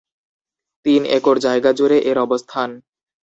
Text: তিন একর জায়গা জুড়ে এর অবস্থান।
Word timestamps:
তিন 0.85 1.01
একর 1.17 1.35
জায়গা 1.39 1.71
জুড়ে 1.73 1.97
এর 2.09 2.17
অবস্থান। 2.17 2.69